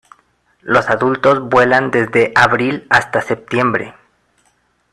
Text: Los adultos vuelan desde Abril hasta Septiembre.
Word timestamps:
Los 0.61 0.89
adultos 0.89 1.47
vuelan 1.47 1.91
desde 1.91 2.31
Abril 2.33 2.87
hasta 2.89 3.21
Septiembre. 3.21 3.93